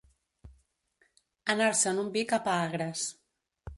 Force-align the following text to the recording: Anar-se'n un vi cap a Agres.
Anar-se'n 1.55 2.03
un 2.05 2.11
vi 2.17 2.25
cap 2.33 2.51
a 2.51 2.57
Agres. 2.67 3.05